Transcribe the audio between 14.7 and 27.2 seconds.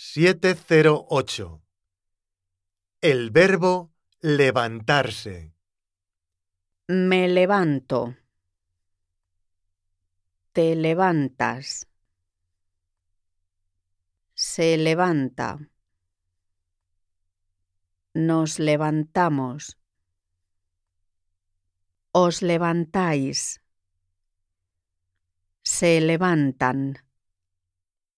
levanta. Nos levantamos. Os levantáis. Se levantan.